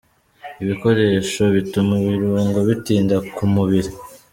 [0.63, 3.91] Ibikoresho bituma ibirungo bitinda ku mubiri.